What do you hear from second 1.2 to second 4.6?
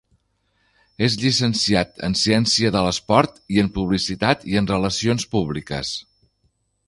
llicenciat en Ciència de l'Esport i en Publicitat